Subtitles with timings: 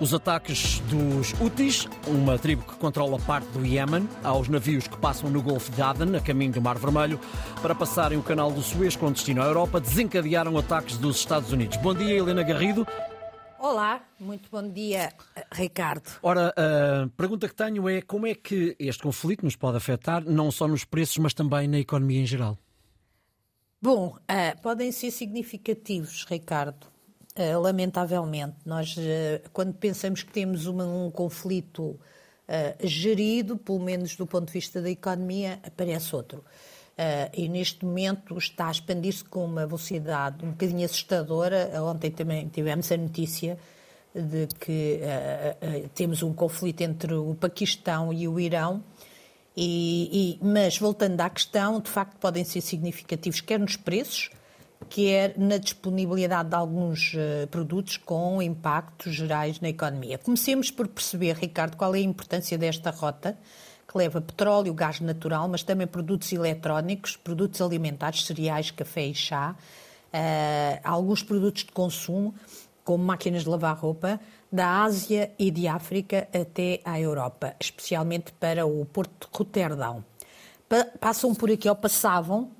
[0.00, 5.30] Os ataques dos Houthis, uma tribo que controla parte do Iémen, aos navios que passam
[5.30, 7.20] no Golfo de Aden, a caminho do Mar Vermelho,
[7.62, 11.76] para passarem o canal do Suez com destino à Europa, desencadearam ataques dos Estados Unidos.
[11.76, 12.84] Bom dia, Helena Garrido.
[13.56, 15.12] Olá, muito bom dia,
[15.52, 16.10] Ricardo.
[16.22, 20.50] Ora, a pergunta que tenho é como é que este conflito nos pode afetar, não
[20.50, 22.58] só nos preços, mas também na economia em geral?
[23.80, 26.93] Bom, uh, podem ser significativos, Ricardo.
[27.36, 31.98] Uh, lamentavelmente, nós, uh, quando pensamos que temos uma, um conflito
[32.82, 36.44] gerido, pelo menos do ponto de vista da economia, aparece outro.
[37.32, 41.72] e neste momento está a expandir-se com uma velocidade um bocadinho assustadora.
[41.82, 43.58] Ontem também tivemos a notícia
[44.14, 45.00] de que
[45.94, 48.84] temos um conflito entre o Paquistão e o Irão
[49.56, 54.30] e, e, mas, voltando à questão, de facto podem ser significativos quer nos preços,
[54.88, 60.18] quer na disponibilidade de alguns uh, produtos com impactos gerais na economia.
[60.18, 63.36] Comecemos por perceber, Ricardo, qual é a importância desta rota,
[63.86, 69.54] que leva petróleo, gás natural, mas também produtos eletrónicos, produtos alimentares, cereais, café e chá,
[69.54, 72.34] uh, alguns produtos de consumo,
[72.84, 74.20] como máquinas de lavar roupa,
[74.52, 80.04] da Ásia e de África até à Europa, especialmente para o Porto de Roterdão.
[81.00, 82.50] Passam por aqui, ou passavam,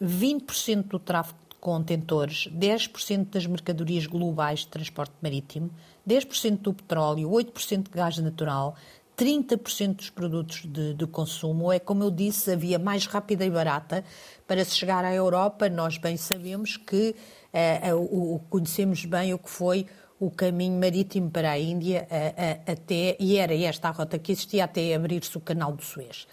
[0.00, 5.70] 20% do tráfego contentores, 10% das mercadorias globais de transporte marítimo,
[6.08, 8.74] 10% do petróleo, 8% de gás natural,
[9.16, 11.70] 30% dos produtos de, de, consumo.
[11.70, 14.02] É como eu disse, a via mais rápida e barata
[14.46, 15.68] para se chegar à Europa.
[15.68, 17.14] Nós bem sabemos que
[17.52, 19.86] uh, uh, uh, conhecemos bem o que foi
[20.18, 24.32] o caminho marítimo para a Índia a, a, até, e era esta a rota que
[24.32, 26.26] existia até abrir-se o canal do Suez.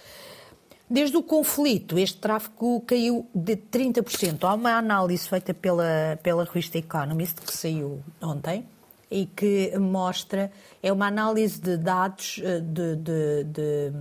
[0.90, 4.44] Desde o conflito, este tráfego caiu de 30%.
[4.44, 8.66] Há uma análise feita pela, pela revista Economist, que saiu ontem,
[9.12, 13.92] e que mostra, é uma análise de dados eh, de, de, de,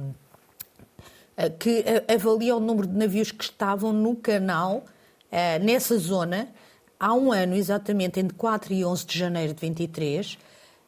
[1.37, 4.85] eh, que avalia o número de navios que estavam no canal,
[5.31, 6.49] eh, nessa zona,
[6.99, 10.39] há um ano, exatamente entre 4 e 11 de janeiro de 23,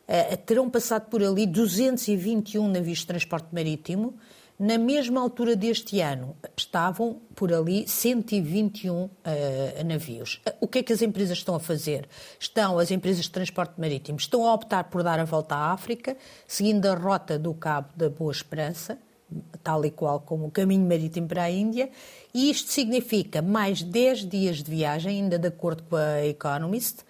[0.06, 4.14] eh, terão passado por ali 221 navios de transporte marítimo.
[4.58, 10.42] Na mesma altura deste ano, estavam por ali 121 uh, eh, navios.
[10.60, 12.08] O que é que as empresas estão a fazer?
[12.40, 16.16] Estão, as empresas de transporte marítimo, estão a optar por dar a volta à África,
[16.44, 18.98] seguindo a rota do Cabo da Boa Esperança,
[19.62, 21.88] tal e qual como o caminho marítimo para a Índia,
[22.34, 27.04] e isto significa mais 10 dias de viagem, ainda de acordo com a Economist,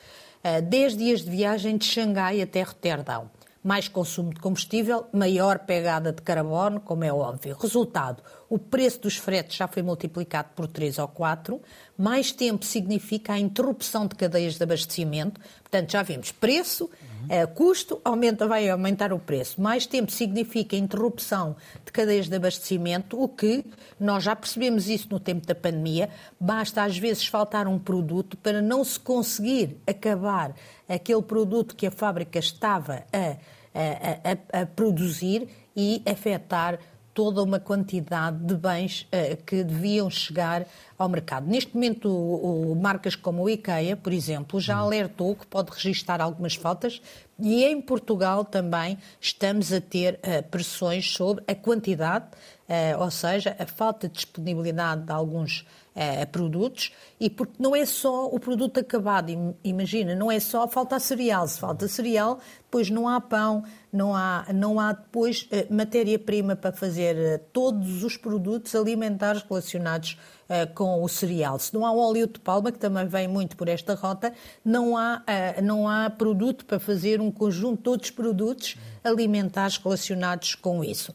[0.68, 3.30] 10 eh, dias de viagem de Xangai até Roterdão.
[3.62, 7.56] Mais consumo de combustível, maior pegada de carbono, como é óbvio.
[7.60, 11.60] Resultado, o preço dos fretes já foi multiplicado por 3 ou 4,
[11.96, 17.46] mais tempo significa a interrupção de cadeias de abastecimento, portanto já vimos preço, uhum.
[17.54, 19.60] custo, aumenta, vai aumentar o preço.
[19.60, 23.64] Mais tempo significa interrupção de cadeias de abastecimento, o que
[24.00, 26.08] nós já percebemos isso no tempo da pandemia,
[26.40, 30.54] basta às vezes faltar um produto para não se conseguir acabar
[30.88, 33.36] aquele produto que a fábrica estava a,
[33.74, 36.78] a, a, a produzir e afetar
[37.18, 40.64] toda uma quantidade de bens uh, que deviam chegar
[40.98, 41.46] ao mercado.
[41.46, 46.20] Neste momento, o, o, marcas como o IKEA, por exemplo, já alertou que pode registrar
[46.20, 47.00] algumas faltas
[47.38, 52.26] e em Portugal também estamos a ter uh, pressões sobre a quantidade,
[52.68, 55.64] uh, ou seja, a falta de disponibilidade de alguns
[55.94, 60.98] uh, produtos e porque não é só o produto acabado, imagina, não é só falta
[60.98, 66.72] cereal, se falta cereal, depois não há pão, não há, não há depois matéria-prima para
[66.72, 71.58] fazer todos os produtos alimentares relacionados uh, com o cereal.
[71.58, 74.32] Se não há óleo de palma, que também vem muito por esta rota,
[74.64, 75.22] não há,
[75.62, 81.14] não há produto para fazer um conjunto de outros produtos alimentares relacionados com isso.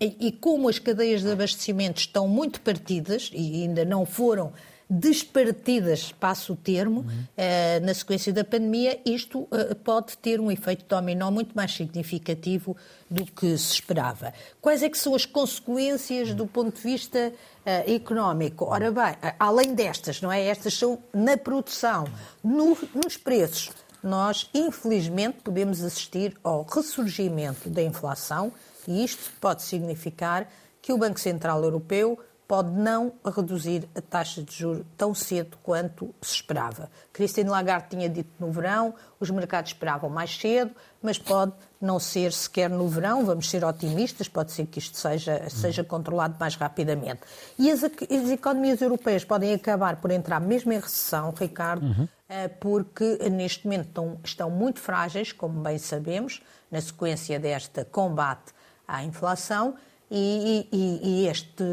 [0.00, 4.52] E, e como as cadeias de abastecimento estão muito partidas e ainda não foram
[4.88, 7.06] despartidas, passo o termo, uhum.
[7.06, 12.76] uh, na sequência da pandemia, isto uh, pode ter um efeito dominó muito mais significativo
[13.10, 14.32] do que se esperava.
[14.60, 18.66] Quais é que são as consequências do ponto de vista uh, económico?
[18.66, 20.44] Ora bem, além destas, não é?
[20.44, 22.04] Estas são na produção,
[22.42, 23.70] no, nos preços.
[24.02, 28.52] Nós, infelizmente, podemos assistir ao ressurgimento da inflação
[28.86, 30.46] e isto pode significar
[30.82, 36.14] que o Banco Central Europeu pode não reduzir a taxa de juros tão cedo quanto
[36.20, 36.90] se esperava.
[37.12, 42.32] Christine Lagarde tinha dito no verão, os mercados esperavam mais cedo, mas pode não ser
[42.32, 47.20] sequer no verão, vamos ser otimistas, pode ser que isto seja, seja controlado mais rapidamente.
[47.58, 52.08] E as, as economias europeias podem acabar por entrar mesmo em recessão, Ricardo, uhum.
[52.60, 58.52] porque neste momento estão, estão muito frágeis, como bem sabemos, na sequência deste combate
[58.86, 59.74] à inflação,
[60.16, 61.64] e, e, e este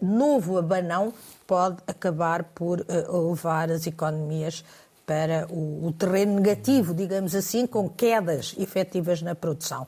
[0.00, 1.12] novo abanão
[1.46, 2.84] pode acabar por
[3.28, 4.64] levar as economias
[5.04, 9.86] para o, o terreno negativo, digamos assim, com quedas efetivas na produção.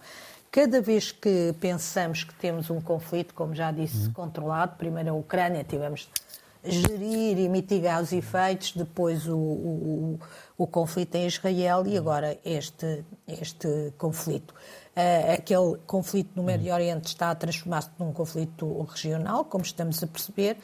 [0.51, 4.13] Cada vez que pensamos que temos um conflito, como já disse, uhum.
[4.13, 6.11] controlado, primeiro a Ucrânia, tivemos
[6.65, 10.21] gerir e mitigar os efeitos, depois o, o,
[10.57, 14.55] o conflito em Israel e agora este, este conflito.
[14.95, 20.07] Uh, aquele conflito no Médio Oriente está a transformar-se num conflito regional, como estamos a
[20.07, 20.57] perceber.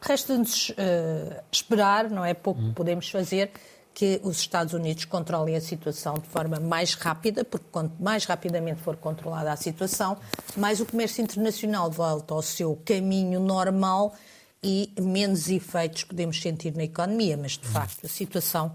[0.00, 3.50] Resta-nos uh, esperar, não é pouco que podemos fazer,
[3.92, 8.80] que os Estados Unidos controlem a situação de forma mais rápida, porque quanto mais rapidamente
[8.80, 10.16] for controlada a situação,
[10.56, 14.14] mais o comércio internacional volta ao seu caminho normal
[14.62, 17.36] e menos efeitos podemos sentir na economia.
[17.36, 18.74] Mas, de facto, a situação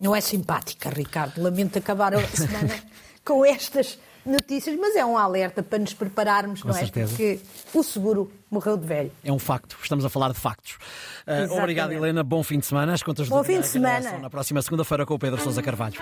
[0.00, 1.42] não é simpática, Ricardo.
[1.42, 2.74] Lamento acabar a semana
[3.24, 7.12] com estas notícias, mas é um alerta para nos prepararmos, Com não certeza.
[7.14, 7.16] é?
[7.36, 7.40] Porque
[7.74, 9.12] o seguro morreu de velho.
[9.24, 10.78] É um facto, estamos a falar de factos.
[11.26, 12.22] Uh, obrigado, Helena.
[12.22, 12.92] Bom fim de semana.
[12.92, 14.18] As contas Bom do fim de semana.
[14.18, 15.94] na próxima segunda-feira com o Pedro Sousa Carvalho.